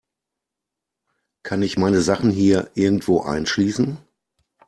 Kann 1.43 1.61
ich 1.61 1.77
meine 1.77 2.01
Sachen 2.01 2.31
hier 2.31 2.71
irgendwo 2.73 3.21
einschließen? 3.21 3.99